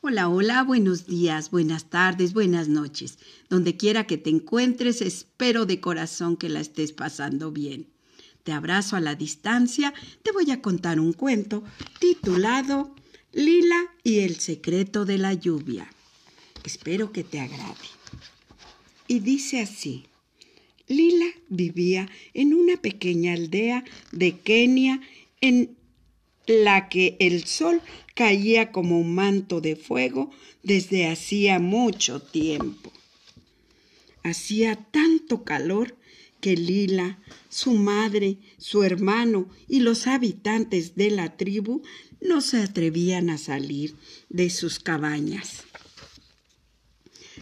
Hola, 0.00 0.28
hola, 0.28 0.62
buenos 0.62 1.06
días, 1.06 1.50
buenas 1.50 1.90
tardes, 1.90 2.32
buenas 2.32 2.68
noches. 2.68 3.18
Donde 3.50 3.76
quiera 3.76 4.06
que 4.06 4.16
te 4.16 4.30
encuentres, 4.30 5.02
espero 5.02 5.66
de 5.66 5.80
corazón 5.80 6.36
que 6.36 6.48
la 6.48 6.60
estés 6.60 6.92
pasando 6.92 7.50
bien. 7.50 7.88
Te 8.44 8.52
abrazo 8.52 8.94
a 8.94 9.00
la 9.00 9.16
distancia, 9.16 9.92
te 10.22 10.30
voy 10.30 10.52
a 10.52 10.62
contar 10.62 11.00
un 11.00 11.12
cuento 11.12 11.64
titulado 11.98 12.94
Lila 13.32 13.92
y 14.04 14.20
el 14.20 14.36
secreto 14.36 15.04
de 15.04 15.18
la 15.18 15.34
lluvia. 15.34 15.90
Espero 16.62 17.10
que 17.10 17.24
te 17.24 17.40
agrade. 17.40 17.74
Y 19.08 19.18
dice 19.18 19.60
así. 19.60 20.04
Lila 20.86 21.26
vivía 21.48 22.08
en 22.34 22.54
una 22.54 22.76
pequeña 22.76 23.32
aldea 23.32 23.82
de 24.12 24.38
Kenia 24.38 25.00
en 25.40 25.76
la 26.48 26.88
que 26.88 27.16
el 27.20 27.44
sol 27.44 27.82
caía 28.14 28.72
como 28.72 28.98
un 28.98 29.14
manto 29.14 29.60
de 29.60 29.76
fuego 29.76 30.30
desde 30.62 31.06
hacía 31.06 31.58
mucho 31.58 32.20
tiempo. 32.20 32.90
Hacía 34.24 34.76
tanto 34.76 35.44
calor 35.44 35.96
que 36.40 36.56
Lila, 36.56 37.18
su 37.48 37.74
madre, 37.74 38.38
su 38.56 38.82
hermano 38.82 39.48
y 39.68 39.80
los 39.80 40.06
habitantes 40.06 40.94
de 40.94 41.10
la 41.10 41.36
tribu 41.36 41.82
no 42.20 42.40
se 42.40 42.58
atrevían 42.58 43.30
a 43.30 43.38
salir 43.38 43.94
de 44.28 44.50
sus 44.50 44.78
cabañas. 44.78 45.64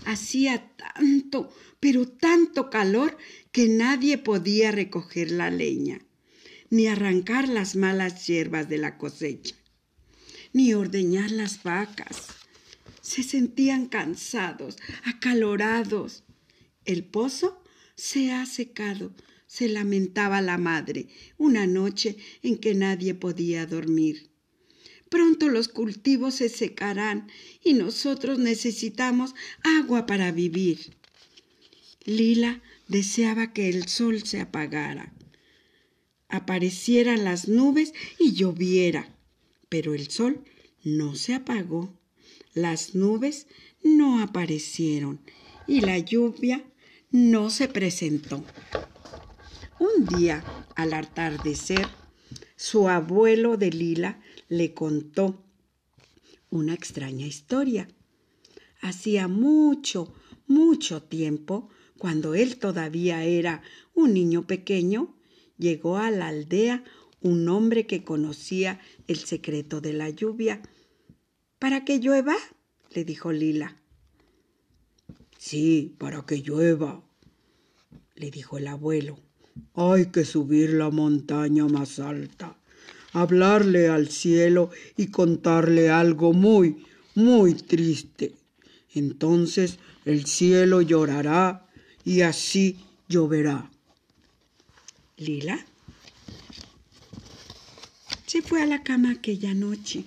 Hacía 0.04 0.72
tanto, 0.76 1.52
pero 1.80 2.08
tanto 2.08 2.70
calor 2.70 3.16
que 3.52 3.68
nadie 3.68 4.18
podía 4.18 4.72
recoger 4.72 5.30
la 5.30 5.50
leña 5.50 6.05
ni 6.70 6.86
arrancar 6.86 7.48
las 7.48 7.76
malas 7.76 8.26
hierbas 8.26 8.68
de 8.68 8.78
la 8.78 8.98
cosecha, 8.98 9.54
ni 10.52 10.74
ordeñar 10.74 11.30
las 11.30 11.62
vacas. 11.62 12.28
Se 13.00 13.22
sentían 13.22 13.86
cansados, 13.86 14.76
acalorados. 15.04 16.24
El 16.84 17.04
pozo 17.04 17.62
se 17.94 18.32
ha 18.32 18.46
secado, 18.46 19.14
se 19.46 19.68
lamentaba 19.68 20.40
la 20.40 20.58
madre 20.58 21.06
una 21.38 21.66
noche 21.66 22.16
en 22.42 22.58
que 22.58 22.74
nadie 22.74 23.14
podía 23.14 23.66
dormir. 23.66 24.30
Pronto 25.08 25.48
los 25.48 25.68
cultivos 25.68 26.34
se 26.34 26.48
secarán 26.48 27.28
y 27.62 27.74
nosotros 27.74 28.40
necesitamos 28.40 29.34
agua 29.62 30.04
para 30.04 30.32
vivir. 30.32 30.96
Lila 32.04 32.60
deseaba 32.88 33.52
que 33.52 33.68
el 33.68 33.86
sol 33.86 34.24
se 34.24 34.40
apagara 34.40 35.15
aparecieran 36.28 37.24
las 37.24 37.48
nubes 37.48 37.92
y 38.18 38.32
lloviera. 38.32 39.14
Pero 39.68 39.94
el 39.94 40.10
sol 40.10 40.44
no 40.82 41.14
se 41.14 41.34
apagó, 41.34 41.92
las 42.54 42.94
nubes 42.94 43.46
no 43.82 44.20
aparecieron 44.20 45.20
y 45.66 45.80
la 45.80 45.98
lluvia 45.98 46.64
no 47.10 47.50
se 47.50 47.68
presentó. 47.68 48.44
Un 49.78 50.06
día, 50.06 50.44
al 50.74 50.94
atardecer, 50.94 51.86
su 52.56 52.88
abuelo 52.88 53.56
de 53.56 53.70
Lila 53.70 54.20
le 54.48 54.72
contó 54.72 55.44
una 56.50 56.74
extraña 56.74 57.26
historia. 57.26 57.88
Hacía 58.80 59.28
mucho, 59.28 60.14
mucho 60.46 61.02
tiempo, 61.02 61.68
cuando 61.98 62.34
él 62.34 62.58
todavía 62.58 63.24
era 63.24 63.62
un 63.94 64.14
niño 64.14 64.46
pequeño, 64.46 65.14
llegó 65.58 65.98
a 65.98 66.10
la 66.10 66.28
aldea 66.28 66.84
un 67.20 67.48
hombre 67.48 67.86
que 67.86 68.04
conocía 68.04 68.80
el 69.08 69.16
secreto 69.16 69.80
de 69.80 69.92
la 69.92 70.10
lluvia. 70.10 70.62
¿Para 71.58 71.84
que 71.84 71.98
llueva? 71.98 72.36
le 72.94 73.04
dijo 73.04 73.32
Lila. 73.32 73.76
Sí, 75.38 75.94
para 75.98 76.22
que 76.22 76.42
llueva, 76.42 77.02
le 78.14 78.30
dijo 78.30 78.58
el 78.58 78.66
abuelo. 78.66 79.18
Hay 79.74 80.06
que 80.06 80.24
subir 80.24 80.70
la 80.70 80.90
montaña 80.90 81.66
más 81.66 81.98
alta, 81.98 82.56
hablarle 83.12 83.88
al 83.88 84.08
cielo 84.08 84.70
y 84.96 85.08
contarle 85.08 85.90
algo 85.90 86.32
muy, 86.32 86.84
muy 87.14 87.54
triste. 87.54 88.34
Entonces 88.94 89.78
el 90.04 90.26
cielo 90.26 90.80
llorará 90.82 91.66
y 92.04 92.22
así 92.22 92.78
lloverá. 93.08 93.70
Lila 95.18 95.64
se 98.26 98.42
fue 98.42 98.60
a 98.60 98.66
la 98.66 98.82
cama 98.82 99.12
aquella 99.12 99.54
noche 99.54 100.04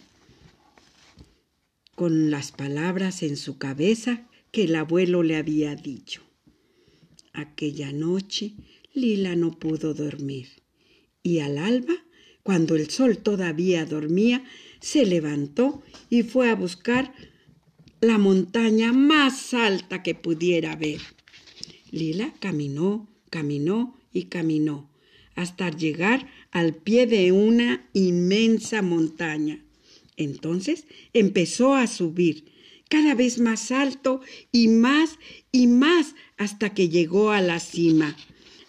con 1.95 2.29
las 2.29 2.51
palabras 2.51 3.23
en 3.23 3.35
su 3.35 3.57
cabeza 3.57 4.27
que 4.51 4.65
el 4.65 4.75
abuelo 4.75 5.23
le 5.23 5.35
había 5.35 5.73
dicho. 5.73 6.21
Aquella 7.33 7.91
noche 7.91 8.53
Lila 8.93 9.35
no 9.35 9.57
pudo 9.57 9.95
dormir 9.95 10.47
y 11.23 11.39
al 11.39 11.57
alba, 11.57 11.95
cuando 12.43 12.75
el 12.75 12.91
sol 12.91 13.17
todavía 13.17 13.85
dormía, 13.85 14.43
se 14.79 15.07
levantó 15.07 15.81
y 16.11 16.21
fue 16.21 16.51
a 16.51 16.55
buscar 16.55 17.15
la 17.99 18.19
montaña 18.19 18.93
más 18.93 19.55
alta 19.55 20.03
que 20.03 20.13
pudiera 20.13 20.75
ver. 20.75 21.01
Lila 21.89 22.31
caminó, 22.39 23.09
caminó 23.31 23.97
y 24.13 24.25
caminó 24.25 24.87
hasta 25.35 25.71
llegar 25.71 26.27
al 26.51 26.75
pie 26.75 27.07
de 27.07 27.31
una 27.31 27.87
inmensa 27.93 28.81
montaña. 28.81 29.63
Entonces 30.17 30.85
empezó 31.13 31.75
a 31.75 31.87
subir, 31.87 32.45
cada 32.89 33.15
vez 33.15 33.39
más 33.39 33.71
alto 33.71 34.21
y 34.51 34.67
más 34.67 35.17
y 35.51 35.67
más 35.67 36.15
hasta 36.37 36.73
que 36.73 36.89
llegó 36.89 37.31
a 37.31 37.41
la 37.41 37.59
cima. 37.59 38.17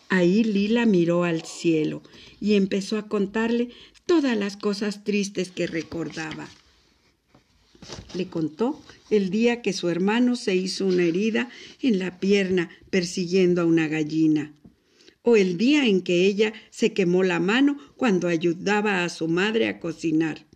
Ahí 0.09 0.45
Lila 0.45 0.87
miró 0.87 1.25
al 1.25 1.43
cielo 1.43 2.03
y 2.41 2.55
empezó 2.55 2.99
a 2.99 3.09
contarle 3.09 3.71
todas 4.07 4.37
las 4.37 4.57
cosas 4.57 5.05
tristes 5.05 5.51
que 5.51 5.67
recordaba. 5.67 6.49
Le 8.15 8.27
contó 8.27 8.81
el 9.09 9.31
día 9.31 9.63
que 9.63 9.73
su 9.73 9.89
hermano 9.89 10.37
se 10.37 10.55
hizo 10.55 10.87
una 10.87 11.05
herida 11.05 11.49
en 11.81 11.99
la 11.99 12.21
pierna 12.21 12.71
persiguiendo 12.91 13.63
a 13.63 13.65
una 13.65 13.89
gallina 13.89 14.53
o 15.23 15.37
el 15.37 15.59
día 15.59 15.87
en 15.87 16.03
que 16.03 16.27
ella 16.27 16.53
se 16.71 16.93
quemó 16.93 17.23
la 17.23 17.41
mano 17.41 17.79
cuando 17.97 18.29
ayudaba 18.29 19.05
a 19.05 19.09
su 19.09 19.29
madre 19.29 19.69
a 19.69 19.81
cocinar. 19.81 20.47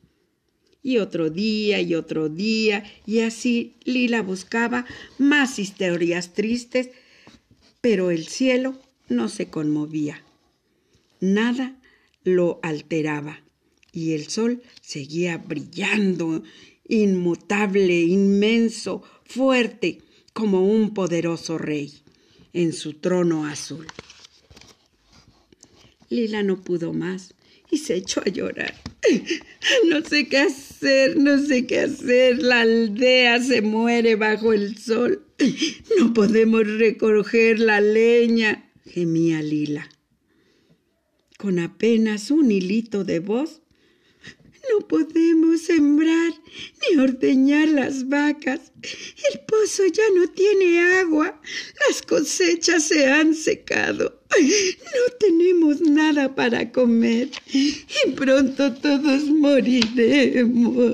Y 0.83 0.99
otro 0.99 1.31
día 1.31 1.81
y 1.81 1.95
otro 1.95 2.29
día, 2.29 2.85
y 3.07 3.21
así 3.21 3.77
Lila 3.85 4.23
buscaba 4.23 4.85
más 5.19 5.59
historias 5.59 6.35
tristes, 6.35 6.91
pero 7.81 8.11
el 8.11 8.27
cielo 8.27 8.79
no 9.09 9.29
se 9.29 9.49
conmovía. 9.49 10.23
Nada 11.21 11.81
lo 12.23 12.61
alteraba 12.63 13.45
y 13.93 14.13
el 14.13 14.29
sol 14.29 14.63
seguía 14.83 15.39
brillando, 15.39 16.43
inmutable, 16.89 18.03
inmenso, 18.03 19.03
fuerte, 19.25 20.03
como 20.33 20.67
un 20.67 20.93
poderoso 20.93 21.59
rey 21.59 21.93
en 22.53 22.73
su 22.73 22.95
trono 22.95 23.47
azul. 23.47 23.87
Lila 26.11 26.43
no 26.43 26.63
pudo 26.63 26.93
más 26.93 27.35
y 27.71 27.79
se 27.79 27.95
echó 27.95 28.21
a 28.25 28.31
llorar. 28.31 28.75
No 29.89 30.03
sé 30.03 30.29
qué 30.29 30.39
hacer, 30.39 31.17
no 31.17 31.39
sé 31.39 31.67
qué 31.67 31.81
hacer. 31.81 32.43
La 32.43 32.61
aldea 32.61 33.41
se 33.41 33.63
muere 33.63 34.15
bajo 34.17 34.53
el 34.53 34.77
sol. 34.77 35.25
No 35.99 36.13
podemos 36.13 36.67
recoger 36.67 37.59
la 37.59 37.81
leña, 37.81 38.71
gemía 38.85 39.43
Lila. 39.43 39.89
Con 41.39 41.59
apenas 41.59 42.31
un 42.31 42.51
hilito 42.51 43.05
de 43.05 43.21
voz, 43.21 43.63
no 44.71 44.87
podemos 44.87 45.63
sembrar 45.63 46.33
ni 46.81 46.99
ordeñar 46.99 47.69
las 47.69 48.09
vacas. 48.09 48.73
El 49.33 49.41
pozo 49.41 49.85
ya 49.87 50.05
no 50.15 50.29
tiene 50.29 50.81
agua. 51.01 51.41
Las 51.89 52.03
cosechas 52.03 52.85
se 52.85 53.07
han 53.07 53.35
secado. 53.35 54.24
No 54.41 55.17
tenemos 55.21 55.81
nada 55.81 56.35
para 56.35 56.73
comer 56.73 57.31
y 57.53 57.75
pronto 58.17 58.73
todos 58.75 59.25
moriremos. 59.25 60.87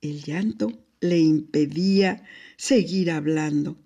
El 0.00 0.22
llanto 0.24 0.72
le 1.00 1.18
impedía 1.18 2.24
seguir 2.56 3.10
hablando 3.10 3.76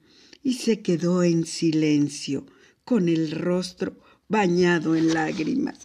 y 0.42 0.54
se 0.54 0.80
quedó 0.80 1.22
en 1.22 1.46
silencio 1.46 2.46
con 2.84 3.08
el 3.08 3.30
rostro 3.30 3.96
bañado 4.28 4.96
en 4.96 5.14
lágrimas. 5.14 5.78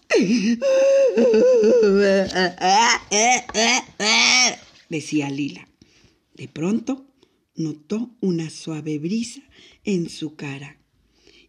Decía 4.90 5.30
Lila. 5.30 5.68
De 6.36 6.48
pronto 6.48 7.07
notó 7.58 8.10
una 8.22 8.50
suave 8.50 8.98
brisa 8.98 9.42
en 9.84 10.10
su 10.10 10.36
cara 10.36 10.78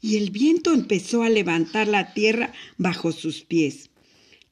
y 0.01 0.17
el 0.17 0.31
viento 0.31 0.73
empezó 0.73 1.23
a 1.23 1.29
levantar 1.29 1.89
la 1.89 2.13
tierra 2.13 2.53
bajo 2.77 3.13
sus 3.13 3.43
pies. 3.43 3.91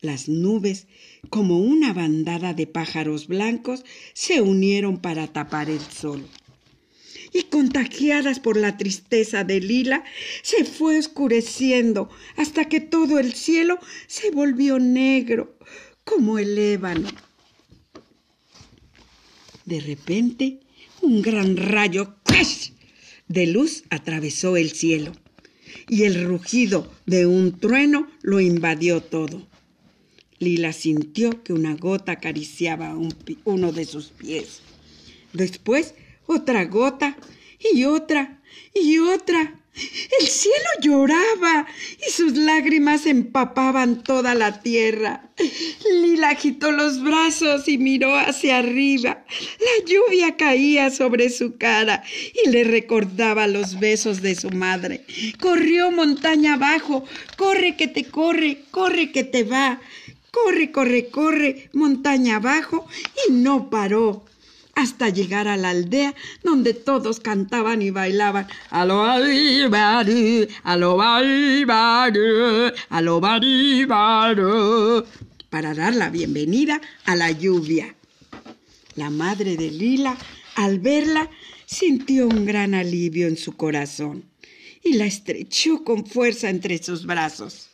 Las 0.01 0.29
nubes, 0.29 0.87
como 1.31 1.59
una 1.59 1.93
bandada 1.93 2.53
de 2.53 2.67
pájaros 2.67 3.27
blancos, 3.29 3.85
se 4.13 4.41
unieron 4.41 4.99
para 4.99 5.27
tapar 5.29 5.71
el 5.71 5.81
sol. 5.81 6.27
Y 7.33 7.45
contagiadas 7.45 8.41
por 8.41 8.57
la 8.57 8.77
tristeza 8.77 9.45
de 9.45 9.61
Lila, 9.61 10.05
se 10.43 10.65
fue 10.65 10.99
oscureciendo 10.99 12.09
hasta 12.37 12.67
que 12.67 12.81
todo 12.81 13.19
el 13.19 13.33
cielo 13.35 13.79
se 14.07 14.31
volvió 14.31 14.79
negro 14.79 15.57
como 16.05 16.39
el 16.39 16.57
ébano. 16.57 17.09
De 19.65 19.81
repente, 19.81 20.61
un 21.07 21.23
gran 21.23 21.57
rayo 21.57 22.17
de 23.29 23.47
luz 23.47 23.85
atravesó 23.91 24.57
el 24.57 24.73
cielo 24.73 25.13
y 25.89 26.03
el 26.03 26.25
rugido 26.25 26.93
de 27.07 27.27
un 27.27 27.61
trueno 27.61 28.09
lo 28.23 28.41
invadió 28.41 29.01
todo. 29.01 29.47
Lila 30.41 30.73
sintió 30.73 31.45
que 31.45 31.53
una 31.53 31.77
gota 31.77 32.13
acariciaba 32.13 32.97
uno 33.45 33.73
de 33.73 33.85
sus 33.85 34.09
pies. 34.09 34.63
Después 35.33 35.95
otra 36.27 36.65
gota 36.65 37.17
y 37.59 37.85
otra 37.85 38.41
y 38.75 38.99
otra. 38.99 39.55
El 40.21 40.27
cielo 40.27 40.65
lloraba 40.81 41.67
y 42.07 42.11
sus 42.11 42.35
lágrimas 42.35 43.05
empapaban 43.05 44.03
toda 44.03 44.35
la 44.35 44.63
tierra. 44.63 45.29
Lila 46.01 46.31
agitó 46.31 46.73
los 46.73 47.03
brazos 47.03 47.69
y 47.69 47.77
miró 47.77 48.17
hacia 48.17 48.59
arriba. 48.59 49.23
La 49.59 49.85
lluvia 49.85 50.37
caía 50.37 50.91
sobre 50.91 51.29
su 51.29 51.59
cara 51.59 52.03
y 52.43 52.49
le 52.49 52.65
recordaba 52.65 53.47
los 53.47 53.79
besos 53.79 54.23
de 54.23 54.35
su 54.35 54.49
madre. 54.49 55.05
Corrió 55.39 55.91
montaña 55.91 56.55
abajo. 56.55 57.05
Corre 57.37 57.77
que 57.77 57.87
te 57.87 58.05
corre, 58.07 58.63
corre 58.71 59.13
que 59.13 59.25
te 59.25 59.45
va. 59.45 59.79
Corre, 60.31 60.71
corre, 60.71 61.09
corre, 61.09 61.69
montaña 61.75 62.37
abajo 62.37 62.87
y 63.29 63.33
no 63.33 63.69
paró 63.69 64.25
hasta 64.77 65.09
llegar 65.09 65.49
a 65.49 65.57
la 65.57 65.71
aldea 65.71 66.15
donde 66.45 66.75
todos 66.75 67.19
cantaban 67.19 67.83
y 67.83 67.91
bailaban. 67.91 68.47
Alo 68.71 68.99
bari, 68.99 70.47
alo 70.63 71.01
alo 72.91 73.21
para 75.51 75.75
dar 75.75 75.95
la 75.95 76.11
bienvenida 76.11 76.81
a 77.07 77.17
la 77.17 77.31
lluvia. 77.31 77.97
La 78.95 79.09
madre 79.09 79.57
de 79.57 79.71
Lila, 79.71 80.17
al 80.55 80.79
verla, 80.79 81.31
sintió 81.65 82.29
un 82.29 82.45
gran 82.45 82.75
alivio 82.75 83.29
en 83.29 83.39
su 83.39 83.57
corazón 83.57 84.25
y 84.85 84.93
la 84.93 85.07
estrechó 85.07 85.85
con 85.85 86.05
fuerza 86.05 86.51
entre 86.51 86.83
sus 86.83 87.07
brazos. 87.07 87.71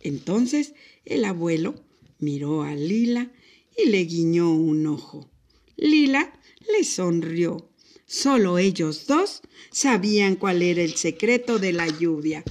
Entonces 0.00 0.72
el 1.04 1.26
abuelo 1.26 1.74
miró 2.18 2.62
a 2.62 2.74
Lila 2.74 3.30
y 3.76 3.90
le 3.90 4.04
guiñó 4.04 4.54
un 4.54 4.86
ojo. 4.86 5.30
Lila 5.76 6.32
le 6.72 6.84
sonrió. 6.84 7.68
Solo 8.06 8.58
ellos 8.58 9.06
dos 9.06 9.42
sabían 9.70 10.36
cuál 10.36 10.62
era 10.62 10.82
el 10.82 10.94
secreto 10.94 11.58
de 11.58 11.72
la 11.72 11.88
lluvia. 11.88 12.44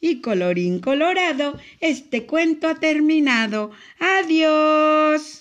Y 0.00 0.20
colorín 0.20 0.80
colorado, 0.80 1.58
este 1.80 2.26
cuento 2.26 2.68
ha 2.68 2.74
terminado. 2.76 3.70
Adiós. 3.98 5.39